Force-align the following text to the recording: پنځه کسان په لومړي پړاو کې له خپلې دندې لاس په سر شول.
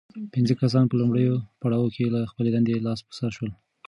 پنځه 0.33 0.53
کسان 0.61 0.85
په 0.87 0.95
لومړي 1.01 1.25
پړاو 1.61 1.93
کې 1.95 2.13
له 2.15 2.19
خپلې 2.31 2.49
دندې 2.51 2.83
لاس 2.87 2.99
په 3.07 3.13
سر 3.19 3.31
شول. 3.37 3.51